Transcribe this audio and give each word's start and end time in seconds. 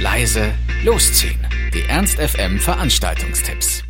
leise, 0.00 0.52
losziehen. 0.84 1.44
Die 1.74 1.82
Ernst 1.88 2.20
FM 2.20 2.60
Veranstaltungstipps. 2.60 3.82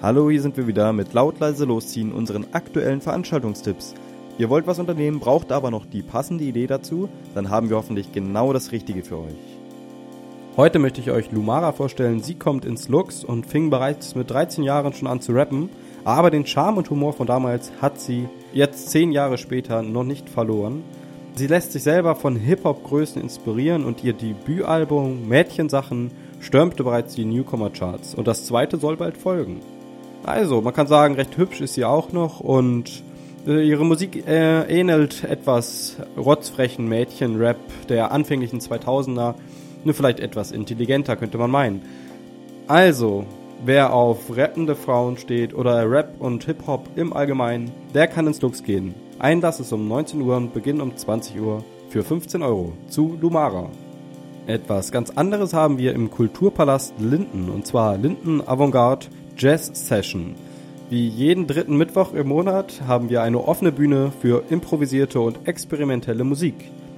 Hallo, 0.00 0.30
hier 0.30 0.40
sind 0.40 0.56
wir 0.56 0.66
wieder 0.66 0.94
mit 0.94 1.12
laut 1.12 1.38
leise 1.40 1.66
losziehen 1.66 2.10
unseren 2.10 2.46
aktuellen 2.52 3.02
Veranstaltungstipps. 3.02 3.94
Ihr 4.38 4.48
wollt 4.48 4.66
was 4.66 4.78
unternehmen, 4.78 5.20
braucht 5.20 5.52
aber 5.52 5.70
noch 5.70 5.84
die 5.84 6.00
passende 6.00 6.44
Idee 6.44 6.66
dazu, 6.66 7.10
dann 7.34 7.50
haben 7.50 7.68
wir 7.68 7.76
hoffentlich 7.76 8.12
genau 8.12 8.54
das 8.54 8.72
Richtige 8.72 9.02
für 9.02 9.18
euch. 9.18 9.58
Heute 10.56 10.78
möchte 10.78 11.02
ich 11.02 11.10
euch 11.10 11.30
Lumara 11.32 11.72
vorstellen. 11.72 12.22
Sie 12.22 12.36
kommt 12.36 12.64
ins 12.64 12.88
Lux 12.88 13.24
und 13.24 13.46
fing 13.46 13.68
bereits 13.68 14.14
mit 14.14 14.30
13 14.30 14.64
Jahren 14.64 14.94
schon 14.94 15.06
an 15.06 15.20
zu 15.20 15.32
rappen, 15.32 15.68
aber 16.04 16.30
den 16.30 16.46
Charme 16.46 16.78
und 16.78 16.88
Humor 16.88 17.12
von 17.12 17.26
damals 17.26 17.72
hat 17.82 18.00
sie 18.00 18.26
jetzt 18.54 18.88
10 18.88 19.12
Jahre 19.12 19.36
später 19.36 19.82
noch 19.82 20.04
nicht 20.04 20.30
verloren. 20.30 20.82
Sie 21.38 21.46
lässt 21.46 21.70
sich 21.70 21.84
selber 21.84 22.16
von 22.16 22.34
Hip-Hop-Größen 22.34 23.22
inspirieren 23.22 23.84
und 23.84 24.02
ihr 24.02 24.12
Debütalbum 24.12 25.28
Mädchensachen 25.28 26.10
stürmte 26.40 26.82
bereits 26.82 27.14
die 27.14 27.24
Newcomer-Charts 27.24 28.16
und 28.16 28.26
das 28.26 28.44
zweite 28.44 28.76
soll 28.76 28.96
bald 28.96 29.16
folgen. 29.16 29.60
Also, 30.24 30.60
man 30.60 30.74
kann 30.74 30.88
sagen, 30.88 31.14
recht 31.14 31.38
hübsch 31.38 31.60
ist 31.60 31.74
sie 31.74 31.84
auch 31.84 32.12
noch 32.12 32.40
und 32.40 33.04
äh, 33.46 33.64
ihre 33.64 33.84
Musik 33.84 34.26
äh, 34.26 34.62
ähnelt 34.62 35.22
etwas 35.22 35.98
rotzfrechen 36.16 36.88
Mädchen-Rap 36.88 37.60
der 37.88 38.10
anfänglichen 38.10 38.58
2000er, 38.58 39.34
nur 39.84 39.94
vielleicht 39.94 40.18
etwas 40.18 40.50
intelligenter, 40.50 41.14
könnte 41.14 41.38
man 41.38 41.52
meinen. 41.52 41.82
Also, 42.66 43.26
wer 43.64 43.92
auf 43.92 44.36
rappende 44.36 44.74
Frauen 44.74 45.16
steht 45.16 45.54
oder 45.54 45.90
Rap 45.90 46.14
und 46.18 46.44
Hip-Hop 46.44 46.88
im 46.96 47.12
Allgemeinen, 47.12 47.70
der 47.94 48.06
kann 48.06 48.26
ins 48.26 48.40
Lux 48.40 48.62
gehen. 48.62 48.94
Einlass 49.18 49.60
ist 49.60 49.72
um 49.72 49.88
19 49.88 50.20
Uhr 50.22 50.36
und 50.36 50.54
Beginn 50.54 50.80
um 50.80 50.96
20 50.96 51.40
Uhr 51.40 51.64
für 51.88 52.04
15 52.04 52.42
Euro 52.42 52.72
zu 52.88 53.18
Lumara. 53.20 53.70
Etwas 54.46 54.92
ganz 54.92 55.10
anderes 55.10 55.52
haben 55.52 55.78
wir 55.78 55.92
im 55.92 56.10
Kulturpalast 56.10 56.94
Linden 56.98 57.50
und 57.50 57.66
zwar 57.66 57.98
Linden 57.98 58.40
Avantgarde 58.46 59.08
Jazz 59.36 59.70
Session. 59.74 60.34
Wie 60.90 61.06
jeden 61.06 61.46
dritten 61.46 61.76
Mittwoch 61.76 62.14
im 62.14 62.28
Monat 62.28 62.80
haben 62.86 63.10
wir 63.10 63.22
eine 63.22 63.46
offene 63.46 63.72
Bühne 63.72 64.10
für 64.22 64.44
improvisierte 64.48 65.20
und 65.20 65.46
experimentelle 65.46 66.24
Musik, 66.24 66.54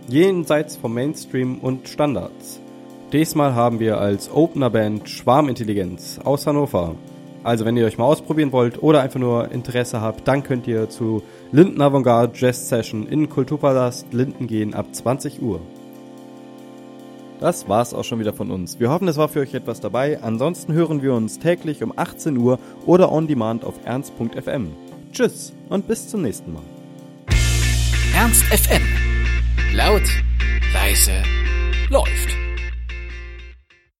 jenseits 0.08 0.76
vom 0.76 0.94
Mainstream 0.94 1.58
und 1.58 1.88
Standards. 1.88 2.60
Diesmal 3.12 3.56
haben 3.56 3.80
wir 3.80 3.98
als 3.98 4.30
Opener-Band 4.30 5.08
Schwarmintelligenz 5.08 6.20
aus 6.22 6.46
Hannover. 6.46 6.94
Also 7.42 7.64
wenn 7.64 7.76
ihr 7.76 7.84
euch 7.86 7.98
mal 7.98 8.04
ausprobieren 8.04 8.52
wollt 8.52 8.80
oder 8.82 9.00
einfach 9.00 9.18
nur 9.18 9.50
Interesse 9.50 10.00
habt, 10.00 10.28
dann 10.28 10.44
könnt 10.44 10.68
ihr 10.68 10.88
zu 10.88 11.22
Linden 11.50 11.80
Avantgarde 11.80 12.34
Jazz 12.36 12.68
Session 12.68 13.08
in 13.08 13.28
Kulturpalast 13.28 14.12
Linden 14.12 14.46
gehen 14.46 14.74
ab 14.74 14.86
20 14.92 15.42
Uhr. 15.42 15.60
Das 17.40 17.68
war's 17.68 17.94
auch 17.94 18.04
schon 18.04 18.20
wieder 18.20 18.34
von 18.34 18.52
uns. 18.52 18.78
Wir 18.78 18.90
hoffen, 18.90 19.08
es 19.08 19.16
war 19.16 19.28
für 19.28 19.40
euch 19.40 19.54
etwas 19.54 19.80
dabei. 19.80 20.22
Ansonsten 20.22 20.72
hören 20.72 21.02
wir 21.02 21.14
uns 21.14 21.40
täglich 21.40 21.82
um 21.82 21.92
18 21.96 22.36
Uhr 22.36 22.60
oder 22.86 23.10
on 23.10 23.26
demand 23.26 23.64
auf 23.64 23.74
ernst.fm. 23.84 24.68
Tschüss 25.10 25.52
und 25.68 25.88
bis 25.88 26.06
zum 26.06 26.22
nächsten 26.22 26.52
Mal. 26.52 26.62
Ernst 28.14 28.44
FM. 28.44 28.82
Laut, 29.74 30.02
leise, 30.74 31.22
läuft. 31.88 32.49